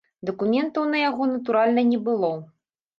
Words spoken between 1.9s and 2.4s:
не было.